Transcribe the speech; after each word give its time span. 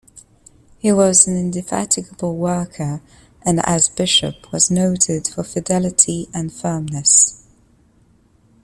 He 0.79 0.91
was 0.91 1.27
an 1.27 1.37
indefatigable 1.37 2.35
worker 2.35 3.03
and 3.43 3.63
as 3.67 3.87
bishop 3.87 4.51
was 4.51 4.71
noted 4.71 5.27
for 5.27 5.43
fidelity 5.43 6.27
and 6.33 6.51
firmness. 6.51 7.43